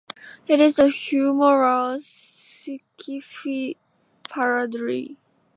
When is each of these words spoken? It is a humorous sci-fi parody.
It 0.47 0.59
is 0.59 0.79
a 0.79 0.87
humorous 0.89 2.07
sci-fi 2.07 3.75
parody. 4.27 5.19